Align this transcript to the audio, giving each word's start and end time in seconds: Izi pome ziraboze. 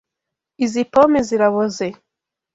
Izi 0.65 0.83
pome 0.91 1.19
ziraboze. 1.27 1.87